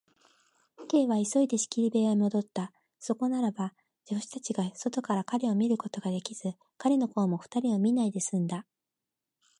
[0.89, 2.71] Ｋ は急いで仕切り部屋へもどった。
[2.99, 8.65] そこならば、助手たちが外から彼を見ることができず、彼のほうも二人を見ないですんだ。